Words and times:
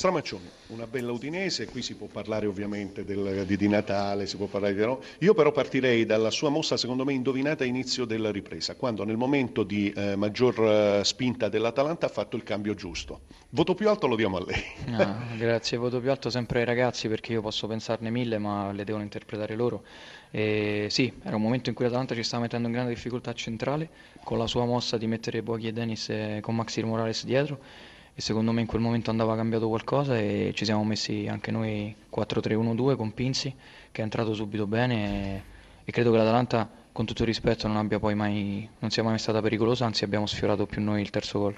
Stramaccioni, 0.00 0.48
una 0.68 0.86
bella 0.86 1.12
Udinese, 1.12 1.66
qui 1.66 1.82
si 1.82 1.94
può 1.94 2.06
parlare 2.06 2.46
ovviamente 2.46 3.04
del, 3.04 3.44
di, 3.44 3.58
di, 3.58 3.68
Natale, 3.68 4.24
si 4.24 4.38
può 4.38 4.46
parlare 4.46 4.72
di... 4.72 4.80
No? 4.80 5.00
Io 5.18 5.34
però 5.34 5.52
partirei 5.52 6.06
dalla 6.06 6.30
sua 6.30 6.48
mossa 6.48 6.78
secondo 6.78 7.04
me 7.04 7.12
indovinata 7.12 7.64
a 7.64 7.66
inizio 7.66 8.06
della 8.06 8.30
ripresa, 8.30 8.76
quando 8.76 9.04
nel 9.04 9.18
momento 9.18 9.62
di 9.62 9.92
eh, 9.94 10.16
maggior 10.16 10.58
eh, 10.58 11.04
spinta 11.04 11.50
dell'Atalanta 11.50 12.06
ha 12.06 12.08
fatto 12.08 12.36
il 12.36 12.44
cambio 12.44 12.72
giusto. 12.72 13.20
Voto 13.50 13.74
più 13.74 13.90
alto 13.90 14.06
lo 14.06 14.16
diamo 14.16 14.38
a 14.38 14.44
lei. 14.46 14.62
No, 14.86 15.36
grazie, 15.36 15.76
voto 15.76 16.00
più 16.00 16.10
alto 16.10 16.30
sempre 16.30 16.60
ai 16.60 16.64
ragazzi 16.64 17.06
perché 17.06 17.32
io 17.32 17.42
posso 17.42 17.66
pensarne 17.66 18.08
mille 18.08 18.38
ma 18.38 18.72
le 18.72 18.84
devono 18.84 19.04
interpretare 19.04 19.54
loro. 19.54 19.82
E 20.30 20.86
sì, 20.88 21.12
era 21.22 21.36
un 21.36 21.42
momento 21.42 21.68
in 21.68 21.74
cui 21.74 21.84
l'Atalanta 21.84 22.14
ci 22.14 22.22
stava 22.22 22.44
mettendo 22.44 22.68
in 22.68 22.72
grande 22.72 22.94
difficoltà 22.94 23.34
centrale 23.34 23.90
con 24.24 24.38
la 24.38 24.46
sua 24.46 24.64
mossa 24.64 24.96
di 24.96 25.06
mettere 25.06 25.42
Boghi 25.42 25.68
e 25.68 25.72
Dennis 25.74 26.08
eh, 26.08 26.38
con 26.40 26.56
Maxi 26.56 26.82
Morales 26.84 27.22
dietro 27.26 27.88
e 28.20 28.22
secondo 28.22 28.52
me 28.52 28.60
in 28.60 28.66
quel 28.66 28.82
momento 28.82 29.08
andava 29.08 29.34
cambiato 29.34 29.66
qualcosa 29.66 30.18
e 30.18 30.52
ci 30.54 30.66
siamo 30.66 30.84
messi 30.84 31.26
anche 31.26 31.50
noi 31.50 31.94
4-3-1-2 32.14 32.94
con 32.94 33.14
Pinzi 33.14 33.52
che 33.90 34.02
è 34.02 34.04
entrato 34.04 34.34
subito 34.34 34.66
bene 34.66 35.36
e, 35.36 35.42
e 35.86 35.90
credo 35.90 36.10
che 36.10 36.18
l'Atalanta 36.18 36.68
con 36.92 37.06
tutto 37.06 37.22
il 37.22 37.28
rispetto 37.28 37.66
non, 37.66 37.78
abbia 37.78 37.98
poi 37.98 38.14
mai, 38.14 38.68
non 38.80 38.90
sia 38.90 39.02
mai 39.02 39.18
stata 39.18 39.40
pericolosa, 39.40 39.86
anzi 39.86 40.04
abbiamo 40.04 40.26
sfiorato 40.26 40.66
più 40.66 40.82
noi 40.82 41.00
il 41.00 41.08
terzo 41.08 41.38
gol. 41.38 41.56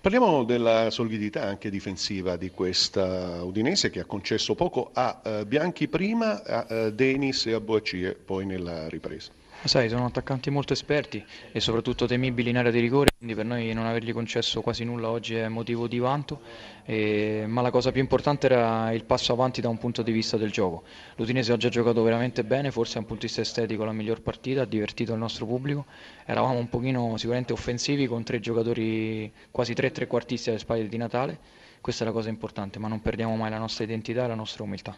Parliamo 0.00 0.44
della 0.44 0.90
solidità 0.90 1.42
anche 1.42 1.70
difensiva 1.70 2.36
di 2.36 2.50
questa 2.50 3.42
Udinese 3.42 3.90
che 3.90 3.98
ha 4.00 4.04
concesso 4.04 4.54
poco 4.54 4.90
a 4.92 5.20
uh, 5.24 5.44
Bianchi 5.44 5.88
prima, 5.88 6.40
a 6.44 6.66
uh, 6.68 6.90
Denis 6.90 7.46
e 7.46 7.54
a 7.54 7.60
Boacie 7.60 8.14
poi 8.14 8.46
nella 8.46 8.88
ripresa. 8.88 9.32
Sai, 9.64 9.88
sono 9.88 10.04
attaccanti 10.04 10.48
molto 10.48 10.74
esperti 10.74 11.24
e 11.50 11.58
soprattutto 11.58 12.06
temibili 12.06 12.50
in 12.50 12.56
area 12.56 12.70
di 12.70 12.78
rigore, 12.78 13.10
quindi 13.16 13.34
per 13.34 13.46
noi 13.46 13.72
non 13.72 13.86
avergli 13.86 14.12
concesso 14.12 14.60
quasi 14.60 14.84
nulla 14.84 15.10
oggi 15.10 15.34
è 15.34 15.48
motivo 15.48 15.88
di 15.88 15.98
vanto, 15.98 16.40
e... 16.84 17.44
ma 17.48 17.62
la 17.62 17.72
cosa 17.72 17.90
più 17.90 18.00
importante 18.00 18.46
era 18.46 18.92
il 18.92 19.02
passo 19.04 19.32
avanti 19.32 19.60
da 19.60 19.68
un 19.68 19.76
punto 19.78 20.02
di 20.02 20.12
vista 20.12 20.36
del 20.36 20.52
gioco. 20.52 20.84
L'Udinese 21.16 21.52
ha 21.52 21.56
già 21.56 21.68
giocato 21.68 22.00
veramente 22.04 22.44
bene, 22.44 22.70
forse 22.70 22.94
da 22.94 23.00
un 23.00 23.06
punto 23.06 23.22
di 23.22 23.26
vista 23.26 23.42
estetico 23.42 23.82
la 23.82 23.92
miglior 23.92 24.22
partita, 24.22 24.62
ha 24.62 24.66
divertito 24.66 25.14
il 25.14 25.18
nostro 25.18 25.46
pubblico, 25.46 25.86
eravamo 26.26 26.58
un 26.58 26.68
pochino 26.68 27.16
sicuramente 27.16 27.52
offensivi 27.52 28.06
con 28.06 28.22
tre 28.22 28.38
giocatori, 28.38 29.32
quasi 29.50 29.74
tre 29.74 29.90
trequartisti 29.90 30.50
alle 30.50 30.58
spalle 30.60 30.86
di 30.86 30.96
Natale, 30.96 31.38
questa 31.80 32.04
è 32.04 32.06
la 32.06 32.12
cosa 32.12 32.28
importante, 32.28 32.78
ma 32.78 32.88
non 32.88 33.00
perdiamo 33.00 33.36
mai 33.36 33.50
la 33.50 33.58
nostra 33.58 33.84
identità 33.84 34.24
e 34.24 34.28
la 34.28 34.34
nostra 34.34 34.62
umiltà. 34.64 34.96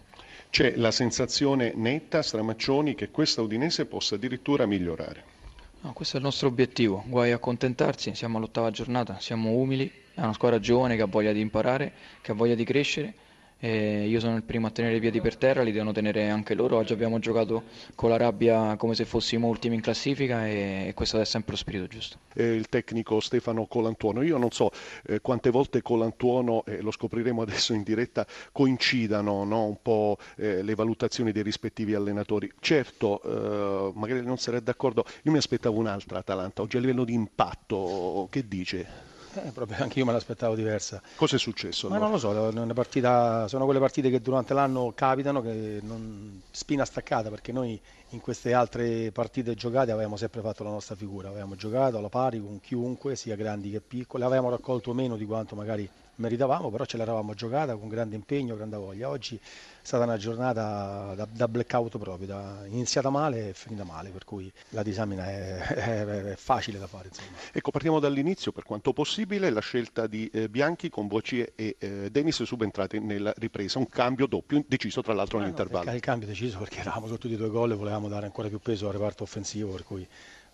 C'è 0.50 0.76
la 0.76 0.90
sensazione 0.90 1.72
netta, 1.74 2.22
Stramaccioni, 2.22 2.94
che 2.94 3.10
questa 3.10 3.42
Udinese 3.42 3.86
possa 3.86 4.14
addirittura 4.14 4.66
migliorare. 4.66 5.36
No, 5.80 5.92
questo 5.92 6.16
è 6.16 6.18
il 6.18 6.24
nostro 6.24 6.48
obiettivo, 6.48 7.04
guai 7.06 7.30
a 7.30 7.36
accontentarsi, 7.36 8.14
siamo 8.14 8.38
all'ottava 8.38 8.70
giornata, 8.70 9.18
siamo 9.20 9.50
umili, 9.50 9.90
è 10.14 10.20
una 10.20 10.32
squadra 10.32 10.58
giovane 10.58 10.96
che 10.96 11.02
ha 11.02 11.06
voglia 11.06 11.32
di 11.32 11.40
imparare, 11.40 11.92
che 12.20 12.32
ha 12.32 12.34
voglia 12.34 12.54
di 12.56 12.64
crescere 12.64 13.14
e 13.60 14.06
io 14.06 14.20
sono 14.20 14.36
il 14.36 14.44
primo 14.44 14.68
a 14.68 14.70
tenere 14.70 14.96
i 14.96 15.00
piedi 15.00 15.20
per 15.20 15.36
terra, 15.36 15.62
li 15.62 15.72
devono 15.72 15.92
tenere 15.92 16.28
anche 16.28 16.54
loro. 16.54 16.76
Oggi 16.76 16.92
abbiamo 16.92 17.18
giocato 17.18 17.64
con 17.94 18.10
la 18.10 18.16
rabbia 18.16 18.76
come 18.76 18.94
se 18.94 19.04
fossimo 19.04 19.48
ultimi 19.48 19.74
in 19.74 19.80
classifica 19.80 20.46
e 20.46 20.92
questo 20.94 21.20
è 21.20 21.24
sempre 21.24 21.52
lo 21.52 21.56
spirito 21.56 21.86
giusto. 21.86 22.18
Eh, 22.34 22.54
il 22.54 22.68
tecnico 22.68 23.18
Stefano 23.20 23.66
Colantuono, 23.66 24.22
io 24.22 24.38
non 24.38 24.50
so 24.52 24.70
eh, 25.06 25.20
quante 25.20 25.50
volte 25.50 25.82
Colantuono, 25.82 26.64
eh, 26.66 26.80
lo 26.80 26.92
scopriremo 26.92 27.42
adesso 27.42 27.72
in 27.72 27.82
diretta, 27.82 28.26
coincidano 28.52 29.44
no? 29.44 29.66
un 29.66 29.82
po' 29.82 30.18
eh, 30.36 30.62
le 30.62 30.74
valutazioni 30.74 31.32
dei 31.32 31.42
rispettivi 31.42 31.94
allenatori. 31.94 32.50
Certo, 32.60 33.20
eh, 33.22 33.92
magari 33.98 34.22
non 34.22 34.38
sarei 34.38 34.62
d'accordo, 34.62 35.04
io 35.22 35.32
mi 35.32 35.38
aspettavo 35.38 35.78
un'altra 35.78 36.18
Atalanta, 36.18 36.62
oggi 36.62 36.76
a 36.76 36.80
livello 36.80 37.04
di 37.04 37.14
impatto, 37.14 38.28
che 38.30 38.46
dice? 38.46 39.07
Eh, 39.34 39.50
proprio 39.52 39.82
anche 39.82 39.98
io 39.98 40.04
me 40.04 40.12
l'aspettavo 40.12 40.54
diversa. 40.54 41.00
Cosa 41.16 41.36
è 41.36 41.38
successo? 41.38 41.88
Ma 41.88 41.96
allora? 41.96 42.10
non 42.10 42.20
lo 42.20 42.62
so, 42.64 42.74
partita, 42.74 43.46
sono 43.48 43.64
quelle 43.64 43.80
partite 43.80 44.10
che 44.10 44.20
durante 44.20 44.54
l'anno 44.54 44.92
capitano, 44.94 45.42
che 45.42 45.80
non, 45.82 46.40
spina 46.50 46.84
staccata, 46.84 47.28
perché 47.28 47.52
noi 47.52 47.80
in 48.10 48.20
queste 48.20 48.52
altre 48.54 49.12
partite 49.12 49.54
giocate 49.54 49.90
avevamo 49.90 50.16
sempre 50.16 50.40
fatto 50.40 50.64
la 50.64 50.70
nostra 50.70 50.94
figura, 50.94 51.28
avevamo 51.28 51.56
giocato 51.56 51.98
alla 51.98 52.08
pari 52.08 52.40
con 52.40 52.60
chiunque, 52.60 53.16
sia 53.16 53.36
grandi 53.36 53.70
che 53.70 53.80
piccoli, 53.80 54.24
avevamo 54.24 54.50
raccolto 54.50 54.94
meno 54.94 55.16
di 55.16 55.26
quanto 55.26 55.54
magari 55.54 55.88
meritavamo, 56.18 56.70
però 56.70 56.84
ce 56.84 56.96
l'eravamo 56.96 57.34
giocata 57.34 57.76
con 57.76 57.88
grande 57.88 58.14
impegno, 58.14 58.56
grande 58.56 58.76
voglia. 58.76 59.08
Oggi 59.08 59.36
è 59.36 59.40
stata 59.82 60.04
una 60.04 60.16
giornata 60.16 61.14
da, 61.14 61.26
da 61.30 61.48
blackout 61.48 61.98
proprio, 61.98 62.26
da, 62.26 62.64
iniziata 62.66 63.10
male 63.10 63.48
e 63.48 63.54
finita 63.54 63.84
male, 63.84 64.10
per 64.10 64.24
cui 64.24 64.50
la 64.70 64.82
disamina 64.82 65.26
è, 65.28 65.58
è, 65.74 66.04
è 66.32 66.36
facile 66.36 66.78
da 66.78 66.86
fare. 66.86 67.08
Insomma. 67.08 67.28
Ecco, 67.52 67.70
partiamo 67.70 67.98
dall'inizio, 67.98 68.52
per 68.52 68.64
quanto 68.64 68.92
possibile, 68.92 69.50
la 69.50 69.60
scelta 69.60 70.06
di 70.06 70.28
eh, 70.32 70.48
Bianchi 70.48 70.88
con 70.88 71.06
Bocie 71.06 71.52
e 71.54 71.76
eh, 71.78 72.10
Denis 72.10 72.42
subentrati 72.42 72.98
nella 72.98 73.32
ripresa, 73.36 73.78
un 73.78 73.88
cambio 73.88 74.26
doppio 74.26 74.62
deciso 74.66 75.02
tra 75.02 75.14
l'altro 75.14 75.38
eh 75.38 75.40
nell'intervallo. 75.40 75.90
No, 75.90 75.94
il 75.96 76.00
cambio 76.00 76.26
deciso 76.26 76.58
perché 76.58 76.80
eravamo 76.80 77.06
su 77.06 77.16
tutti 77.16 77.34
i 77.34 77.36
due 77.36 77.48
gol 77.48 77.72
e 77.72 77.74
volevamo 77.74 78.08
dare 78.08 78.26
ancora 78.26 78.48
più 78.48 78.58
peso 78.58 78.86
al 78.86 78.92
reparto 78.92 79.22
offensivo, 79.22 79.72
per 79.72 79.84
cui 79.84 80.06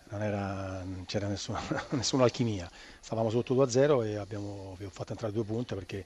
non, 0.09 0.21
era, 0.21 0.83
c'era 1.05 1.27
nessuna, 1.27 1.61
nessuna, 1.91 2.23
alchimia. 2.23 2.69
Stavamo 2.99 3.29
sotto 3.29 3.55
2-0 3.55 4.05
e 4.05 4.15
abbiamo, 4.17 4.71
abbiamo, 4.73 4.91
fatto 4.91 5.11
entrare 5.11 5.33
due 5.33 5.43
punti 5.43 5.73
perché 5.73 6.05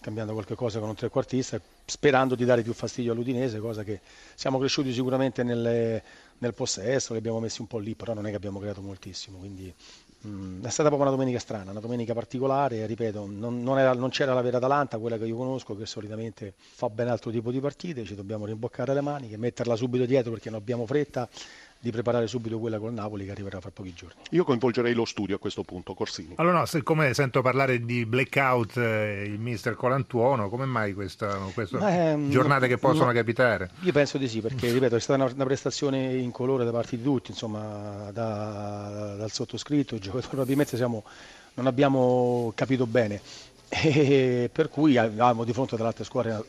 cambiando 0.00 0.34
qualche 0.34 0.54
cosa 0.54 0.78
con 0.78 0.88
un 0.88 0.94
trequartista, 0.94 1.60
sperando 1.84 2.34
di 2.34 2.44
dare 2.44 2.62
più 2.62 2.72
fastidio 2.72 3.12
all'Udinese, 3.12 3.58
cosa 3.58 3.82
che 3.82 4.00
siamo 4.34 4.58
cresciuti 4.58 4.92
sicuramente 4.92 5.42
nelle, 5.42 6.02
nel 6.38 6.54
possesso, 6.54 7.12
li 7.12 7.18
abbiamo 7.18 7.40
messi 7.40 7.60
un 7.60 7.66
po' 7.66 7.78
lì, 7.78 7.94
però 7.94 8.14
non 8.14 8.26
è 8.26 8.30
che 8.30 8.36
abbiamo 8.36 8.60
creato 8.60 8.82
moltissimo. 8.82 9.38
Quindi 9.38 9.72
mh, 10.20 10.28
mm, 10.28 10.64
è 10.64 10.70
stata 10.70 10.88
proprio 10.88 11.08
una 11.08 11.10
domenica 11.10 11.38
strana, 11.38 11.70
una 11.70 11.80
domenica 11.80 12.14
particolare, 12.14 12.86
ripeto, 12.86 13.26
non, 13.26 13.62
non, 13.62 13.78
era, 13.78 13.94
non, 13.94 14.10
c'era 14.10 14.32
la 14.32 14.42
vera 14.42 14.58
Atalanta, 14.58 14.98
quella 14.98 15.18
che 15.18 15.24
io 15.24 15.36
conosco, 15.36 15.76
che 15.76 15.86
solitamente 15.86 16.54
fa 16.56 16.88
ben 16.88 17.08
altro 17.08 17.30
tipo 17.30 17.50
di 17.50 17.58
partite, 17.58 18.04
ci 18.04 18.14
dobbiamo 18.14 18.44
rimboccare 18.44 18.94
le 18.94 19.00
maniche, 19.00 19.36
metterla 19.36 19.74
subito 19.76 20.04
dietro 20.04 20.30
perché 20.32 20.50
non 20.50 20.60
abbiamo 20.60 20.86
fretta 20.86 21.28
di 21.78 21.90
preparare 21.90 22.26
subito 22.26 22.58
quella 22.58 22.78
col 22.78 22.92
Napoli 22.92 23.24
che 23.24 23.30
arriverà 23.30 23.60
fra 23.60 23.70
pochi 23.70 23.92
giorni. 23.94 24.16
Io 24.30 24.44
coinvolgerei 24.44 24.92
lo 24.94 25.04
studio 25.04 25.36
a 25.36 25.38
questo 25.38 25.62
punto, 25.62 25.94
Corsini. 25.94 26.34
Allora, 26.36 26.58
no, 26.58 26.66
siccome 26.66 27.14
sento 27.14 27.42
parlare 27.42 27.84
di 27.84 28.04
blackout 28.06 28.76
eh, 28.76 29.24
il 29.24 29.38
mister 29.38 29.74
Colantuono, 29.74 30.48
come 30.48 30.64
mai 30.64 30.94
questa, 30.94 31.36
queste 31.54 31.78
Beh, 31.78 32.28
giornate 32.28 32.66
che 32.66 32.78
possono 32.78 33.06
no, 33.06 33.12
capitare? 33.12 33.70
Io 33.80 33.92
penso 33.92 34.18
di 34.18 34.28
sì, 34.28 34.40
perché 34.40 34.72
ripeto, 34.72 34.96
è 34.96 35.00
stata 35.00 35.22
una, 35.22 35.32
una, 35.32 35.44
prestazione 35.44 36.14
in 36.14 36.30
colore 36.30 36.64
da 36.64 36.72
parte 36.72 36.96
di 36.96 37.02
tutti, 37.02 37.30
insomma, 37.30 38.10
da, 38.12 39.14
dal 39.16 39.30
sottoscritto, 39.30 39.94
i 39.94 40.00
giocatori 40.00 40.28
probabilmente 40.28 40.76
siamo, 40.76 41.04
non 41.54 41.66
abbiamo 41.66 42.52
capito 42.54 42.86
bene 42.86 43.20
e 43.68 44.48
per 44.52 44.68
cui 44.68 44.96
avevamo 44.96 45.44
di 45.44 45.52
fronte 45.52 45.76
tra 45.76 45.92
squadre, 46.02 46.44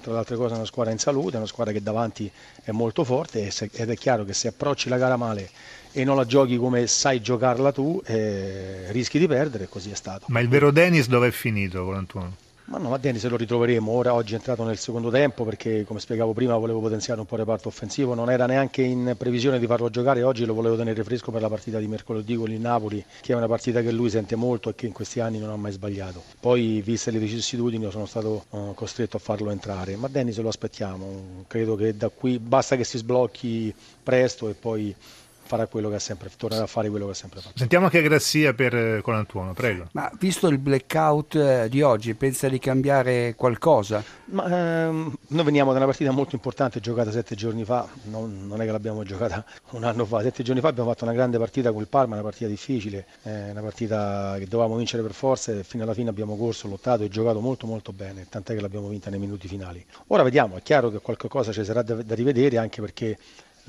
tra 0.00 0.12
le 0.12 0.18
altre 0.18 0.36
cose 0.36 0.54
una 0.54 0.64
squadra 0.64 0.92
in 0.92 0.98
salute, 0.98 1.36
una 1.36 1.46
squadra 1.46 1.72
che 1.72 1.82
davanti 1.82 2.30
è 2.62 2.72
molto 2.72 3.04
forte 3.04 3.52
ed 3.72 3.90
è 3.90 3.96
chiaro 3.96 4.24
che 4.24 4.32
se 4.32 4.48
approcci 4.48 4.88
la 4.88 4.98
gara 4.98 5.16
male 5.16 5.50
e 5.92 6.02
non 6.02 6.16
la 6.16 6.26
giochi 6.26 6.56
come 6.56 6.88
sai 6.88 7.20
giocarla 7.20 7.70
tu 7.70 8.02
eh, 8.04 8.90
rischi 8.90 9.18
di 9.18 9.28
perdere 9.28 9.68
così 9.68 9.90
è 9.90 9.94
stato. 9.94 10.26
Ma 10.28 10.40
il 10.40 10.48
vero 10.48 10.72
Dennis 10.72 11.06
dove 11.06 11.28
è 11.28 11.30
finito 11.30 11.84
con 11.84 11.94
Antuono? 11.94 12.36
Ma 12.66 12.78
no, 12.78 12.88
ma 12.88 12.96
Dennis 12.96 13.26
lo 13.26 13.36
ritroveremo, 13.36 13.90
ora 13.92 14.14
oggi 14.14 14.32
è 14.32 14.36
entrato 14.36 14.64
nel 14.64 14.78
secondo 14.78 15.10
tempo 15.10 15.44
perché 15.44 15.84
come 15.84 16.00
spiegavo 16.00 16.32
prima 16.32 16.56
volevo 16.56 16.80
potenziare 16.80 17.20
un 17.20 17.26
po' 17.26 17.34
il 17.34 17.40
reparto 17.40 17.68
offensivo, 17.68 18.14
non 18.14 18.30
era 18.30 18.46
neanche 18.46 18.80
in 18.80 19.14
previsione 19.18 19.58
di 19.58 19.66
farlo 19.66 19.90
giocare, 19.90 20.22
oggi 20.22 20.46
lo 20.46 20.54
volevo 20.54 20.74
tenere 20.74 21.04
fresco 21.04 21.30
per 21.30 21.42
la 21.42 21.50
partita 21.50 21.78
di 21.78 21.86
mercoledì 21.86 22.36
con 22.36 22.50
il 22.50 22.58
Napoli, 22.58 23.04
che 23.20 23.34
è 23.34 23.36
una 23.36 23.46
partita 23.46 23.82
che 23.82 23.92
lui 23.92 24.08
sente 24.08 24.34
molto 24.34 24.70
e 24.70 24.74
che 24.74 24.86
in 24.86 24.92
questi 24.92 25.20
anni 25.20 25.38
non 25.38 25.50
ha 25.50 25.56
mai 25.56 25.72
sbagliato. 25.72 26.22
Poi 26.40 26.80
viste 26.80 27.10
le 27.10 27.18
vicissitudini 27.18 27.90
sono 27.90 28.06
stato 28.06 28.46
uh, 28.48 28.72
costretto 28.72 29.18
a 29.18 29.20
farlo 29.20 29.50
entrare, 29.50 29.96
ma 29.96 30.08
Dennis 30.08 30.38
lo 30.38 30.48
aspettiamo, 30.48 31.44
credo 31.46 31.76
che 31.76 31.94
da 31.94 32.08
qui 32.08 32.38
basta 32.38 32.76
che 32.76 32.84
si 32.84 32.96
sblocchi 32.96 33.74
presto 34.02 34.48
e 34.48 34.54
poi 34.54 34.94
farà 35.44 35.66
quello 35.66 35.88
che 35.88 35.96
ha 35.96 36.00
sempre 36.00 36.30
tornerà 36.36 36.64
a 36.64 36.66
fare 36.66 36.88
quello 36.88 37.06
che 37.06 37.12
ha 37.12 37.14
sempre 37.14 37.40
fatto. 37.40 37.56
Sentiamo 37.56 37.86
anche 37.86 38.02
Grassia 38.02 38.54
per 38.54 38.74
eh, 38.74 39.00
Colantuono, 39.02 39.52
prego. 39.52 39.88
Ma 39.92 40.10
visto 40.18 40.48
il 40.48 40.58
blackout 40.58 41.34
eh, 41.36 41.68
di 41.68 41.82
oggi, 41.82 42.14
pensa 42.14 42.48
di 42.48 42.58
cambiare 42.58 43.34
qualcosa? 43.36 44.02
Ma, 44.26 44.86
ehm, 44.86 45.14
noi 45.28 45.44
veniamo 45.44 45.70
da 45.72 45.78
una 45.78 45.86
partita 45.86 46.10
molto 46.10 46.34
importante 46.34 46.80
giocata 46.80 47.10
sette 47.10 47.34
giorni 47.34 47.64
fa, 47.64 47.86
non, 48.04 48.46
non, 48.46 48.60
è 48.60 48.64
che 48.64 48.72
l'abbiamo 48.72 49.02
giocata 49.04 49.44
un 49.70 49.84
anno 49.84 50.04
fa, 50.04 50.22
sette 50.22 50.42
giorni 50.42 50.60
fa 50.60 50.68
abbiamo 50.68 50.88
fatto 50.88 51.04
una 51.04 51.12
grande 51.12 51.38
partita 51.38 51.72
col 51.72 51.86
Parma, 51.88 52.14
una 52.14 52.24
partita 52.24 52.48
difficile, 52.48 53.06
eh, 53.22 53.50
una 53.50 53.60
partita 53.60 54.36
che 54.38 54.46
dovevamo 54.46 54.76
vincere 54.76 55.02
per 55.02 55.12
forza 55.12 55.52
e 55.52 55.62
fino 55.62 55.82
alla 55.82 55.94
fine 55.94 56.08
abbiamo 56.08 56.36
corso, 56.36 56.68
lottato 56.68 57.02
e 57.02 57.08
giocato 57.08 57.40
molto 57.40 57.66
molto 57.66 57.92
bene, 57.92 58.26
tant'è 58.28 58.54
che 58.54 58.60
l'abbiamo 58.60 58.88
vinta 58.88 59.10
nei 59.10 59.18
minuti 59.18 59.46
finali. 59.46 59.84
Ora 60.08 60.22
vediamo, 60.22 60.56
è 60.56 60.62
chiaro 60.62 60.90
che 60.90 61.00
qualcosa 61.00 61.52
ci 61.52 61.64
sarà 61.64 61.82
da, 61.82 61.94
da 62.02 62.14
rivedere 62.14 62.58
anche 62.58 62.80
perché 62.80 63.18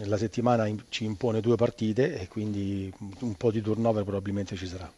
la 0.03 0.17
settimana 0.17 0.67
ci 0.89 1.05
impone 1.05 1.39
due 1.41 1.55
partite 1.55 2.19
e 2.19 2.27
quindi 2.27 2.91
un 3.21 3.35
po' 3.35 3.51
di 3.51 3.61
turnover 3.61 4.03
probabilmente 4.03 4.55
ci 4.55 4.67
sarà. 4.67 4.91